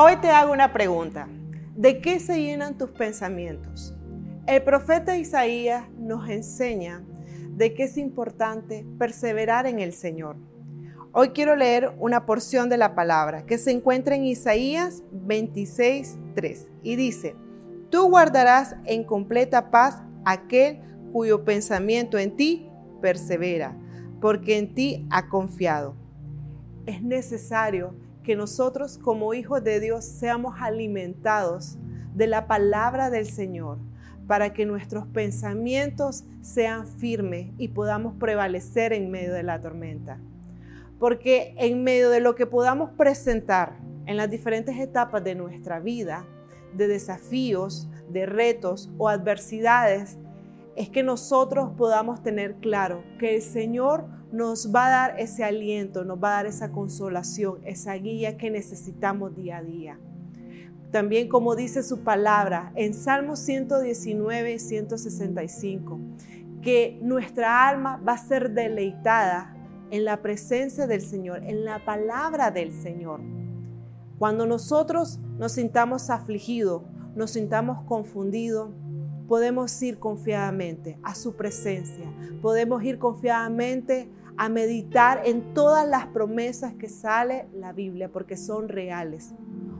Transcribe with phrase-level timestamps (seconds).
[0.00, 1.26] Hoy te hago una pregunta.
[1.74, 3.96] ¿De qué se llenan tus pensamientos?
[4.46, 7.02] El profeta Isaías nos enseña
[7.56, 10.36] de que es importante perseverar en el Señor.
[11.10, 16.94] Hoy quiero leer una porción de la palabra que se encuentra en Isaías 26.3 y
[16.94, 17.34] dice,
[17.90, 20.78] Tú guardarás en completa paz aquel
[21.12, 22.70] cuyo pensamiento en ti
[23.02, 23.76] persevera,
[24.20, 25.96] porque en ti ha confiado.
[26.86, 27.96] Es necesario
[28.28, 31.78] que nosotros como hijos de Dios seamos alimentados
[32.14, 33.78] de la palabra del Señor
[34.26, 40.20] para que nuestros pensamientos sean firmes y podamos prevalecer en medio de la tormenta.
[40.98, 46.26] Porque en medio de lo que podamos presentar en las diferentes etapas de nuestra vida,
[46.74, 50.18] de desafíos, de retos o adversidades,
[50.78, 56.04] es que nosotros podamos tener claro que el Señor nos va a dar ese aliento,
[56.04, 59.98] nos va a dar esa consolación, esa guía que necesitamos día a día.
[60.92, 65.98] También como dice su palabra en Salmos 119 y 165,
[66.62, 69.56] que nuestra alma va a ser deleitada
[69.90, 73.20] en la presencia del Señor, en la palabra del Señor.
[74.16, 76.82] Cuando nosotros nos sintamos afligidos,
[77.16, 78.70] nos sintamos confundidos,
[79.28, 86.72] podemos ir confiadamente a su presencia, podemos ir confiadamente a meditar en todas las promesas
[86.74, 89.34] que sale la Biblia, porque son reales.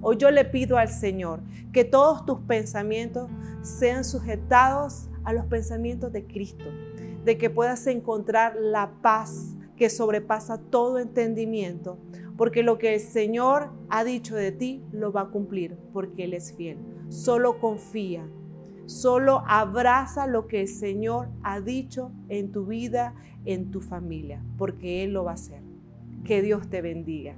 [0.00, 1.40] Hoy yo le pido al Señor
[1.72, 3.30] que todos tus pensamientos
[3.62, 6.66] sean sujetados a los pensamientos de Cristo,
[7.24, 11.98] de que puedas encontrar la paz que sobrepasa todo entendimiento,
[12.36, 16.34] porque lo que el Señor ha dicho de ti lo va a cumplir, porque Él
[16.34, 16.78] es fiel.
[17.08, 18.28] Solo confía,
[18.86, 25.04] Solo abraza lo que el Señor ha dicho en tu vida, en tu familia, porque
[25.04, 25.62] Él lo va a hacer.
[26.24, 27.36] Que Dios te bendiga.